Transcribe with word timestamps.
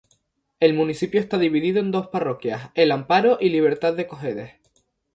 El 0.59 0.73
municipio 0.73 1.19
está 1.19 1.37
dividido 1.37 1.79
en 1.79 1.91
dos 1.91 2.07
parroquias, 2.07 2.71
El 2.73 2.91
Amparo 2.91 3.37
y 3.39 3.49
Libertad 3.49 3.93
de 3.93 4.07
Cojedes. 4.07 4.53